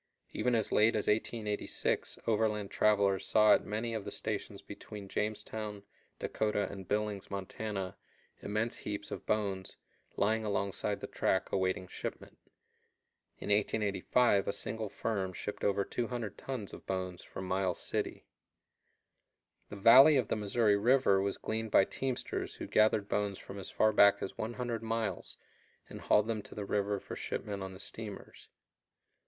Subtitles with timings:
[0.33, 5.83] Even as late as 1886 overland travelers saw at many of the stations between Jamestown,
[6.17, 7.95] Dakota, and Billings, Montana,
[8.41, 9.77] immense heaps of bones
[10.17, 12.39] lying alongside the track awaiting shipment.
[13.37, 18.25] In 1885 a single firm shipped over 200 tons of bones from Miles City.
[19.69, 23.69] The valley of the Missouri River was gleaned by teamsters who gathered bones from as
[23.69, 25.37] far back as 100 miles
[25.87, 28.49] and hauled them to the river for shipment on the steamers.